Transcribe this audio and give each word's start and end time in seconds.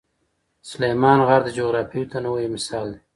سلیمان 0.69 1.19
غر 1.27 1.41
د 1.45 1.49
جغرافیوي 1.57 2.05
تنوع 2.11 2.37
یو 2.43 2.53
مثال 2.55 2.87
دی. 2.93 2.99